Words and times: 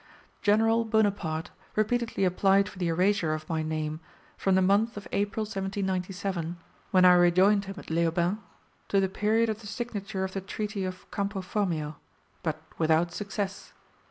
General 0.41 0.83
Bonaparte 0.83 1.51
repeatedly 1.75 2.23
applied 2.25 2.67
for 2.67 2.79
the 2.79 2.87
erasure 2.87 3.35
of 3.35 3.47
my 3.47 3.61
name, 3.61 3.99
from 4.35 4.55
the 4.55 4.61
month 4.63 4.97
of 4.97 5.07
April 5.11 5.43
1797, 5.43 6.57
when 6.89 7.05
I 7.05 7.13
rejoined 7.13 7.65
him 7.65 7.75
at 7.77 7.91
Leoben, 7.91 8.39
to 8.87 8.99
the 8.99 9.07
period 9.07 9.47
of 9.47 9.61
the 9.61 9.67
signature 9.67 10.23
of 10.23 10.33
the 10.33 10.41
treaty 10.41 10.85
of 10.85 11.05
Campo 11.11 11.41
Formio; 11.41 11.97
but 12.41 12.63
without 12.79 13.11
success. 13.11 13.73